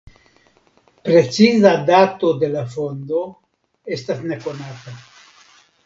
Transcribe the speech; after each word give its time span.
Preciza 1.07 1.75
dato 1.91 2.31
de 2.45 2.51
la 2.55 2.65
fondo 2.77 3.21
estas 3.99 4.29
nekonata. 4.33 4.99